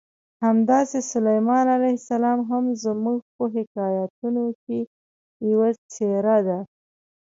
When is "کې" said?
4.63-4.79